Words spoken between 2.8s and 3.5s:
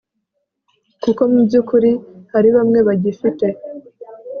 bagifite